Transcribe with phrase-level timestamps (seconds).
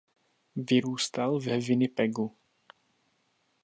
[0.55, 2.35] Vyrůstal ve Winnipegu.